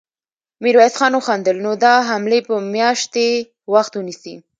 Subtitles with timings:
[0.63, 3.27] ميرويس خان وخندل: نو دا حملې به مياشتې
[3.73, 4.35] وخت ونيسي.